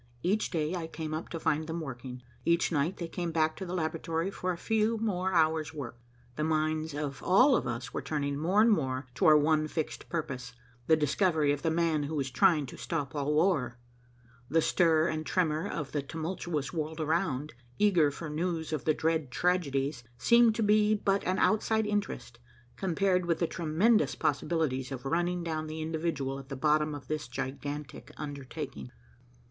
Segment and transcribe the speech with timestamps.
[0.23, 2.23] Each day I came up to find them working.
[2.43, 5.99] Each night they came back to the laboratory for a few more hours' work.
[6.37, 10.09] The minds of all of us were turning more and more to our one fixed
[10.09, 10.53] purpose,
[10.87, 13.77] the discovery of the man who was trying to stop all war.
[14.49, 19.29] The stir and tremor of the tumultuous world around, eager for news of the dread
[19.29, 22.39] tragedies, seemed to be but an outside interest,
[22.75, 27.27] compared with the tremendous possibilities of running down the individual at the bottom of this
[27.27, 28.89] gigantic undertaking.